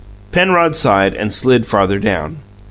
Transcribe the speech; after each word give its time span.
Penrod 0.31 0.75
sighed, 0.75 1.13
and 1.13 1.31
slid 1.31 1.67
farther 1.67 1.99
down. 1.99 2.37